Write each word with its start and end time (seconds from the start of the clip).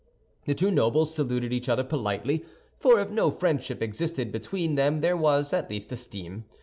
The 0.45 0.55
two 0.55 0.71
nobles 0.71 1.13
saluted 1.13 1.53
each 1.53 1.69
other 1.69 1.83
politely, 1.83 2.43
for 2.79 2.99
if 2.99 3.11
no 3.11 3.29
friendship 3.29 3.83
existed 3.83 4.31
between 4.31 4.73
them, 4.73 5.01
there 5.01 5.15
was 5.15 5.53
at 5.53 5.69
least 5.69 5.91
esteem. 5.91 6.45